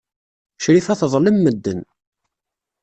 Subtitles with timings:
[0.63, 1.81] Crifa teḍlem medden.